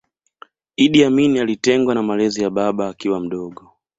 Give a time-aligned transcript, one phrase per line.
[0.77, 3.73] Iddi Amini alitengwa na malezi ya baba akiwa mdogo